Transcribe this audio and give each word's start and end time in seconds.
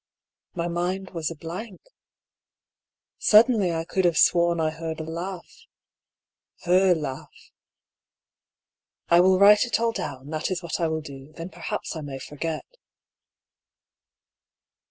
My 0.55 0.67
mind 0.67 1.11
was 1.11 1.29
a 1.29 1.35
blank. 1.35 1.79
Suddenly 3.19 3.71
I 3.71 3.85
could 3.85 4.03
have 4.03 4.17
sworn 4.17 4.59
I 4.59 4.71
heard 4.71 4.99
a 4.99 5.03
laugh— 5.03 5.67
her 6.65 6.95
laugh. 6.95 7.51
I 9.09 9.19
will 9.19 9.37
write 9.37 9.63
it 9.63 9.79
all 9.79 9.91
down, 9.91 10.31
that 10.31 10.49
is 10.49 10.63
what 10.63 10.79
I 10.79 10.87
will 10.87 11.01
do; 11.01 11.33
then 11.33 11.49
perhaps 11.49 11.95
I 11.95 12.01
may 12.01 12.17
forget. 12.17 12.65